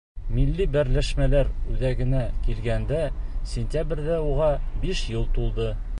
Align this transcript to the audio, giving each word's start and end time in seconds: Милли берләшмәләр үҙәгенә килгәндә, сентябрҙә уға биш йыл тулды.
Милли 0.35 0.65
берләшмәләр 0.75 1.51
үҙәгенә 1.73 2.23
килгәндә, 2.47 3.03
сентябрҙә 3.53 4.19
уға 4.31 4.53
биш 4.87 5.09
йыл 5.15 5.33
тулды. 5.37 5.73